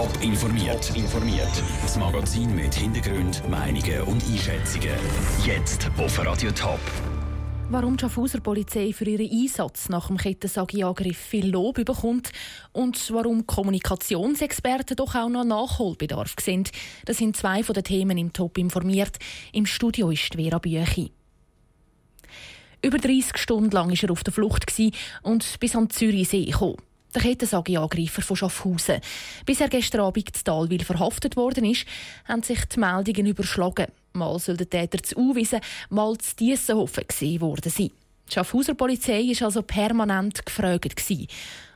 [0.00, 0.96] Top informiert.
[0.96, 1.62] informiert.
[1.82, 4.96] Das Magazin mit Hintergrund, Meinungen und Einschätzungen.
[5.44, 6.80] Jetzt auf Radio Top.
[7.68, 12.32] Warum die Schaffhauser Polizei für ihren Einsatz nach dem Kettensagi-Angriff viel Lob bekommt
[12.72, 16.70] und warum Kommunikationsexperten doch auch noch Nachholbedarf sind,
[17.04, 19.18] das sind zwei von den Themen im Top informiert.
[19.52, 21.12] Im Studio ist Vera Büchi.
[22.80, 24.64] Über 30 Stunden lang war er auf der Flucht
[25.24, 26.78] und bis an Zürichsee gekommen.
[27.14, 29.00] Der Kettensagi-Angreifer von Schaffhausen.
[29.44, 31.84] Bis er gestern Abend in Talwil verhaftet worden ist,
[32.26, 33.88] haben sich die Meldungen überschlagen.
[34.12, 37.90] Mal soll der Täter zu Uwiesen, mal zu Diessenhofen gesehen worden sein.
[38.28, 40.96] Die Schaffhauser Polizei war also permanent gefragt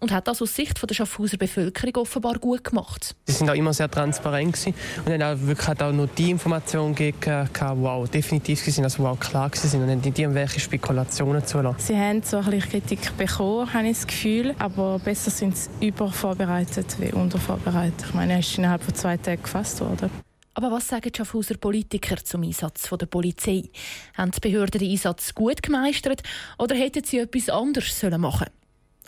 [0.00, 3.14] und hat das aus Sicht der Schaffhauser Bevölkerung offenbar gut gemacht.
[3.26, 6.94] Sie sind auch immer sehr transparent gewesen und haben auch wirklich auch nur die Informationen
[6.94, 11.80] gegeben, die auch definitiv waren, also die auch klar waren und nicht irgendwelche Spekulationen zulassen.
[11.80, 15.70] Sie haben so ein bisschen Kritik bekommen, habe ich das Gefühl, aber besser sind sie
[15.80, 18.06] übervorbereitet wie untervorbereitet.
[18.08, 20.10] Ich meine, er ist innerhalb von zwei Tagen gefasst worden.
[20.54, 23.70] Aber was sagen die Schaffhauser Politiker zum Einsatz der Polizei?
[24.16, 26.22] Haben die Behörden den Einsatz gut gemeistert
[26.58, 28.59] oder hätten sie etwas anderes machen sollen?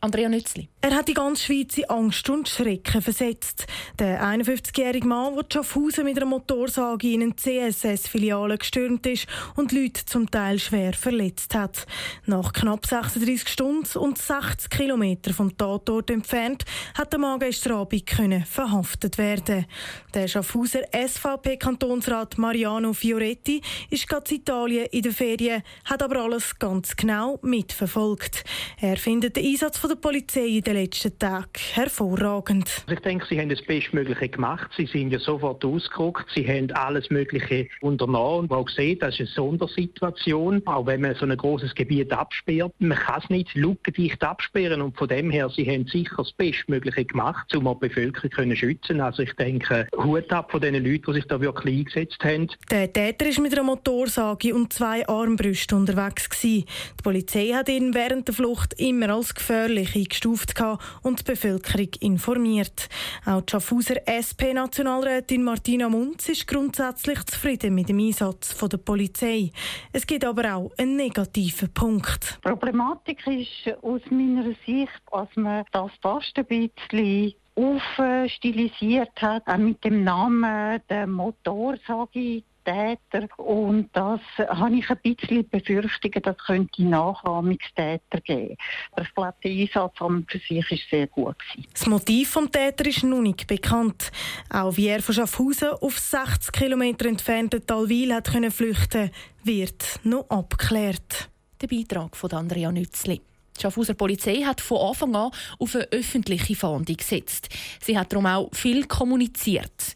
[0.05, 0.69] Andrea Nützli.
[0.81, 3.67] Er hat die ganze Schweiz in Angst und Schrecken versetzt.
[4.01, 10.05] Der 51-jährige Mann, der Schaffhausen mit einer Motorsage in eine CSS-Filiale gestürmt ist und Leute
[10.05, 11.87] zum Teil schwer verletzt hat.
[12.27, 16.65] Nach knapp 36 Stunden und 60 Kilometern vom Tatort entfernt
[16.99, 19.67] hat der Mann gestern Abend können verhaftet werden.
[20.15, 26.59] Der Schaffhauser SVP-Kantonsrat Mariano Fioretti ist gerade in Italien in den Ferien, hat aber alles
[26.59, 28.43] ganz genau mitverfolgt.
[28.81, 32.85] Er findet den Einsatz von der Polizei in den letzten Tagen hervorragend.
[32.91, 34.71] Ich denke, sie haben das Bestmögliche gemacht.
[34.75, 36.27] Sie sind ja sofort ausgerückt.
[36.35, 40.63] Sie haben alles Mögliche unternommen auch gesehen, das ist eine Sondersituation.
[40.67, 44.97] Auch wenn man so ein großes Gebiet absperrt, man kann es nicht lukendicht absperren und
[44.97, 49.01] von dem her, sie haben sicher das Bestmögliche gemacht, um die Bevölkerung zu schützen.
[49.01, 52.49] Also ich denke, Hut ab von den Leuten, die sich da wirklich eingesetzt haben.
[52.71, 56.65] Der Täter ist mit einer Motorsage und zwei Armbrüsten unterwegs gewesen.
[56.99, 60.55] Die Polizei hat ihn während der Flucht immer als gefährlich gefährlich eingestuft
[61.03, 62.89] und die Bevölkerung informiert.
[63.27, 69.51] Auch die Schaffhauser SP-Nationalrätin Martina Munz ist grundsätzlich zufrieden mit dem Einsatz der Polizei.
[69.93, 72.39] Es gibt aber auch einen negativen Punkt.
[72.45, 79.59] Die Problematik ist aus meiner Sicht, dass man das fast ein bisschen aufstilisiert hat, auch
[79.59, 83.29] mit dem Namen der Motorsage Täter.
[83.39, 88.57] Und das habe ich ein bisschen befürchtet, das könnte Nachahmungstäter geben.
[88.93, 91.69] Aber ich glaube, der Einsatz an für sich ist sehr gut gewesen.
[91.73, 94.11] Das Motiv des Täters ist noch nicht bekannt.
[94.51, 99.11] Auch wie er von Schaffhausen auf 60 Kilometer entfernten Talwil hat können flüchten,
[99.45, 101.31] wird noch abgeklärt.
[101.61, 103.21] Der Beitrag von Andrea Nützli.
[103.57, 107.49] Die Schaffhauser Polizei hat von Anfang an auf eine öffentliche Fahndung gesetzt.
[107.81, 109.95] Sie hat darum auch viel kommuniziert.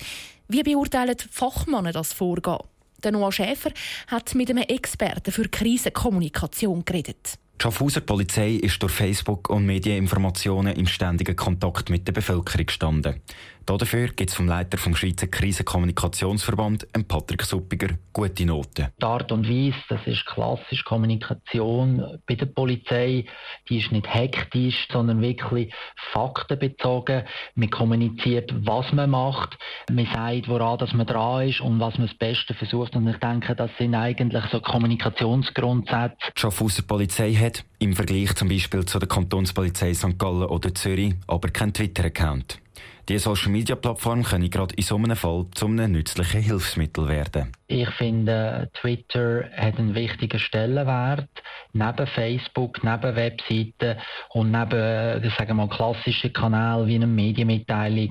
[0.49, 2.59] Wie beurteilen Fachmänner das Vorgehen?
[3.03, 3.71] Der Noah Schäfer
[4.07, 7.35] hat mit einem Experten für Krisenkommunikation geredet.
[7.59, 13.21] Die Schaffhauser Polizei ist durch Facebook und Medieninformationen im ständigen Kontakt mit der Bevölkerung gestanden.
[13.67, 18.87] Dafür gibt es vom Leiter vom Schweizer Krisenkommunikationsverband, Patrick Suppiger, gute Noten.
[19.01, 23.25] Die Art und Weise, das ist klassisch Kommunikation bei der Polizei,
[23.69, 25.75] die ist nicht hektisch, sondern wirklich
[26.13, 27.25] faktenbezogen.
[27.57, 29.59] Man kommuniziert, was man macht,
[29.91, 32.95] man sagt, woran dass man dran ist und was man das Beste versucht.
[32.95, 36.17] Und ich denke, das sind eigentlich so Kommunikationsgrundsätze.
[36.37, 40.19] Die Schaffhauser Polizei hat im Vergleich zum Beispiel zu der Kantonspolizei St.
[40.19, 42.61] Gallen oder Zürich aber keinen Twitter-Account.
[43.09, 47.53] Die Social Media Plattform können gerade in so einem Fall zu einem nützlichen Hilfsmittel werden.
[47.69, 51.29] Ich finde, Twitter hat einen wichtigen Stellenwert.
[51.73, 54.01] Neben Facebook, neben Webseiten
[54.31, 58.11] und neben, sagen wir mal, klassischen Kanälen wie einer Medienmitteilung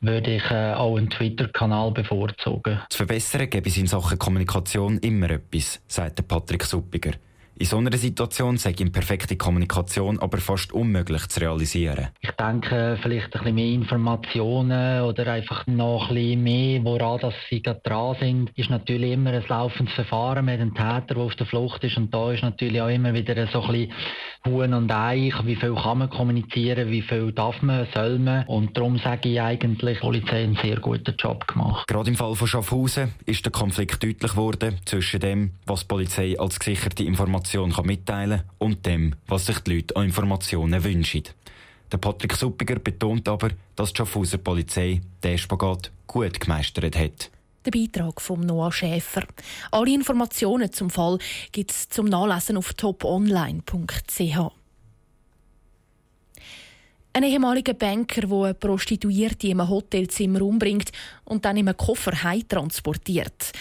[0.00, 2.82] würde ich äh, auch einen Twitter-Kanal bevorzugen.
[2.88, 7.14] Zu verbessern gäbe es in Sachen Kommunikation immer etwas, sagt Patrick Suppiger.
[7.58, 12.08] In so einer Situation sei ihm perfekte Kommunikation aber fast unmöglich zu realisieren.
[12.20, 17.32] Ich denke, vielleicht ein bisschen mehr Informationen oder einfach noch ein bisschen mehr, woran dass
[17.48, 21.34] sie gerade dran sind, ist natürlich immer ein laufendes Verfahren mit dem Täter, der auf
[21.36, 21.96] der Flucht ist.
[21.96, 23.92] Und da ist natürlich auch immer wieder so ein bisschen
[24.44, 25.34] Huhn und Eich.
[25.46, 28.46] Wie viel kann man kommunizieren, wie viel darf man, soll man.
[28.48, 31.88] Und darum sage ich eigentlich, die Polizei einen sehr guten Job gemacht.
[31.88, 36.38] Gerade im Fall von Schaffhausen ist der Konflikt deutlich geworden zwischen dem, was die Polizei
[36.38, 41.24] als gesicherte Information Information mitteilen kann und dem, was sich die Leute an Informationen wünschen.
[41.92, 47.30] Der Patrick Suppiger betont aber, dass die Schaffhauser Polizei den Spagat gut gemeistert hat.
[47.64, 49.22] Der Beitrag von Noah Schäfer.
[49.70, 51.18] Alle Informationen zum Fall
[51.52, 54.38] gibt es zum Nachlesen auf toponline.ch.
[57.12, 60.92] Ein ehemaliger Banker, der eine Prostituierte in einem Hotelzimmer umbringt
[61.24, 63.52] und dann in einem Koffer heim transportiert.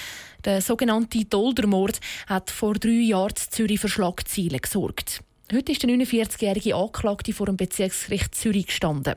[0.46, 5.24] Der sogenannte Doldermord hat vor drei Jahren in Zürich für Schlagzeilen gesorgt.
[5.52, 9.16] Heute ist der 49-jährige Anklagte vor dem Bezirksgericht Zürich gestanden.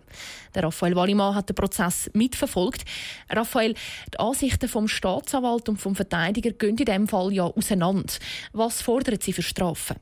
[0.54, 2.84] Der Raphael Wallimann hat den Prozess mitverfolgt.
[3.30, 3.74] Raphael,
[4.12, 8.12] die Ansichten vom Staatsanwalt und vom Verteidiger gehen in diesem Fall ja auseinander.
[8.52, 9.96] Was fordern Sie für Strafen?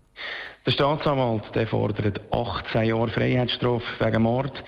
[0.65, 4.65] Der Staatsanwalt der fordert 18 Jahre Freiheitsstrafe wegen Mord.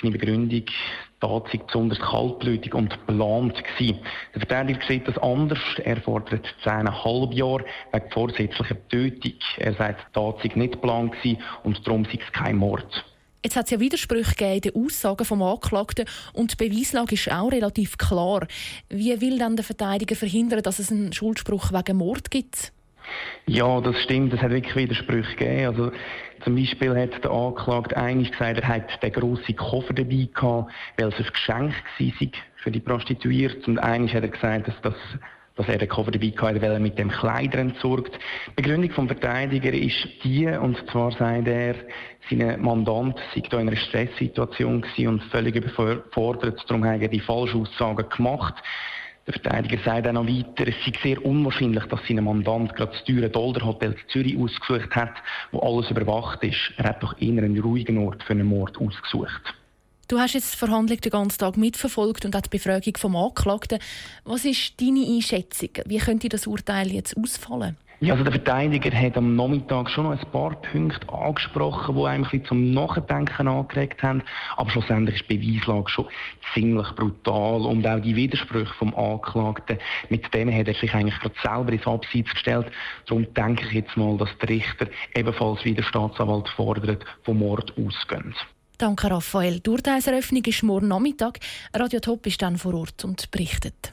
[0.00, 0.64] Seine Begründung,
[1.20, 3.62] sei besonders kaltblütig und geplant.
[3.78, 3.96] Der
[4.32, 5.58] Verteidiger sieht das anders.
[5.84, 9.34] Er fordert 10,5 Jahre wegen vorsätzlicher Tötung.
[9.56, 11.14] Er sagt, die Tat nicht geplant
[11.64, 13.04] und darum sei es kein Mord.
[13.44, 17.30] Jetzt hat es ja Widersprüche gegeben in den Aussagen vom Anklagten und die Beweislage ist
[17.30, 18.46] auch relativ klar.
[18.88, 22.72] Wie will dann der Verteidiger verhindern, dass es einen Schuldspruch wegen Mord gibt?
[23.46, 24.32] Ja, das stimmt.
[24.32, 25.66] Es hat wirklich Widersprüche gegeben.
[25.66, 25.92] Also,
[26.44, 31.08] zum Beispiel hat der Anklagte eigentlich gesagt, er hat den grossen Koffer dabei gehabt, weil
[31.08, 33.70] es ein Geschenk war für die Prostituierte.
[33.70, 34.94] Und eigentlich hat er gesagt, dass, das,
[35.56, 38.18] dass er den Koffer dabei hatte, weil er mit dem Kleider entsorgt.
[38.48, 41.74] Die Begründung vom Verteidiger ist die, und zwar sagt er,
[42.30, 46.62] sein Mandant sei da in einer Stresssituation und völlig überfordert.
[46.68, 48.54] Darum hat er die falschen Aussagen gemacht.
[49.28, 53.04] Der Verteidiger sagt auch noch weiter, es sei sehr unwahrscheinlich, dass sein Mandant gerade das
[53.04, 55.12] teure Dolderhotel in Zürich ausgesucht hat,
[55.52, 56.72] wo alles überwacht ist.
[56.78, 59.54] Er hat doch eher einen ruhigen Ort für einen Mord ausgesucht.
[60.08, 63.80] Du hast jetzt die Verhandlung den ganzen Tag mitverfolgt und auch die Befragung vom Angeklagten.
[64.24, 65.68] Was ist deine Einschätzung?
[65.84, 67.76] Wie könnte das Urteil jetzt ausfallen?
[68.00, 72.24] Ja, also der Verteidiger hat am Nachmittag schon noch ein paar Punkte angesprochen, die einem
[72.30, 74.22] ein zum Nachdenken angeregt haben.
[74.56, 76.06] Aber schlussendlich ist die Beweislage schon
[76.54, 79.78] ziemlich brutal und auch die Widersprüche vom Anklagten,
[80.10, 82.66] mit denen hat er sich eigentlich gerade selber ins Abseits gestellt.
[83.06, 84.86] Darum denke ich jetzt mal, dass der Richter
[85.16, 88.32] ebenfalls wie der Staatsanwalt fordert, vom Mord ausgehen.
[88.76, 89.58] Danke, Raphael.
[89.58, 91.40] Die Urteilseröffnung ist morgen Nachmittag.
[91.74, 93.92] Radio Top ist dann vor Ort und berichtet.